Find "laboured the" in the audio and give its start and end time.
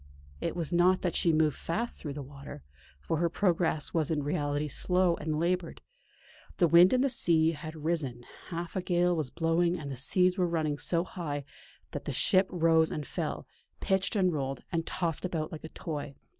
5.39-6.67